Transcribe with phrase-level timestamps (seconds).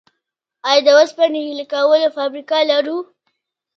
[0.69, 2.97] آیا د وسپنې ویلې کولو فابریکه لرو؟